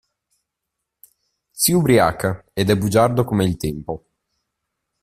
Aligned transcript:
Si 1.51 1.73
ubriaca, 1.73 2.43
ed 2.53 2.71
è 2.71 2.75
bugiardo 2.75 3.23
come 3.23 3.45
il 3.45 3.55
tempo. 3.55 4.05